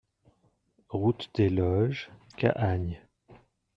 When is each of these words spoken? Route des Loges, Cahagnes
Route 0.89 1.29
des 1.37 1.49
Loges, 1.51 2.09
Cahagnes 2.35 2.97